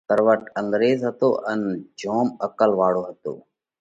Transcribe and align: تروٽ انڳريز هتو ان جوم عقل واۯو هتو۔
تروٽ 0.09 0.41
انڳريز 0.59 0.99
هتو 1.09 1.29
ان 1.51 1.61
جوم 2.01 2.27
عقل 2.45 2.71
واۯو 2.79 3.01
هتو۔ 3.09 3.33